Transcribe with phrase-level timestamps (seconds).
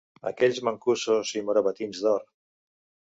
[0.29, 2.25] Aquells mancusos i morabatins d'or